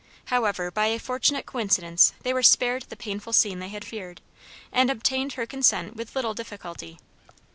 [0.33, 4.19] However, by a fortunate coincidence they were spared the painful scene they had feared,
[4.71, 6.97] and obtained her consent with little difficulty.